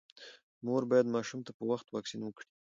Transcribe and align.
مور 0.65 0.83
باید 0.89 1.13
ماشوم 1.15 1.39
ته 1.45 1.51
په 1.57 1.63
وخت 1.71 1.85
واکسین 1.89 2.21
وکړي۔ 2.23 2.47